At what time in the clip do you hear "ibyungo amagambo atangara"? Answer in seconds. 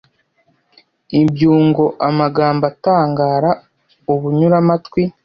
1.21-3.51